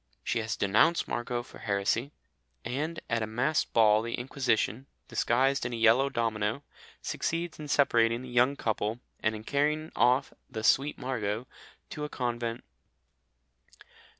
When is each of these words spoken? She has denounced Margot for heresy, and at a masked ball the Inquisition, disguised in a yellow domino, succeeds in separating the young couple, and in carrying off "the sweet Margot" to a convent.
She 0.23 0.39
has 0.39 0.55
denounced 0.55 1.07
Margot 1.07 1.43
for 1.43 1.59
heresy, 1.59 2.11
and 2.65 2.99
at 3.07 3.21
a 3.21 3.27
masked 3.27 3.71
ball 3.71 4.01
the 4.01 4.15
Inquisition, 4.15 4.87
disguised 5.07 5.63
in 5.63 5.73
a 5.73 5.75
yellow 5.75 6.09
domino, 6.09 6.63
succeeds 7.03 7.59
in 7.59 7.67
separating 7.67 8.23
the 8.23 8.29
young 8.29 8.55
couple, 8.55 8.99
and 9.19 9.35
in 9.35 9.43
carrying 9.43 9.91
off 9.95 10.33
"the 10.49 10.63
sweet 10.63 10.97
Margot" 10.97 11.45
to 11.91 12.03
a 12.03 12.09
convent. 12.09 12.63